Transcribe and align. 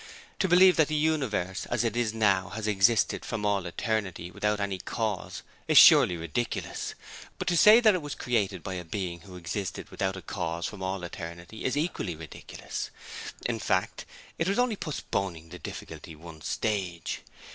To 0.39 0.47
believe 0.47 0.77
that 0.77 0.87
the 0.87 0.95
universe 0.95 1.67
as 1.67 1.83
it 1.83 1.95
is 1.95 2.11
now 2.11 2.49
has 2.49 2.65
existed 2.67 3.23
from 3.23 3.45
all 3.45 3.67
eternity 3.67 4.31
without 4.31 4.59
any 4.59 4.79
Cause 4.79 5.43
is 5.67 5.77
surely 5.77 6.17
ridiculous. 6.17 6.95
But 7.37 7.47
to 7.49 7.55
say 7.55 7.79
that 7.81 7.93
it 7.93 8.01
was 8.01 8.15
created 8.15 8.63
by 8.63 8.73
a 8.73 8.83
Being 8.83 9.19
who 9.19 9.35
existed 9.35 9.91
without 9.91 10.17
a 10.17 10.23
Cause 10.23 10.65
from 10.65 10.81
all 10.81 11.03
eternity 11.03 11.63
is 11.65 11.77
equally 11.77 12.15
ridiculous. 12.15 12.89
In 13.45 13.59
fact, 13.59 14.05
it 14.39 14.47
was 14.49 14.57
only 14.57 14.75
postponing 14.75 15.49
the 15.49 15.59
difficulty 15.59 16.15
one 16.15 16.41
stage. 16.41 17.21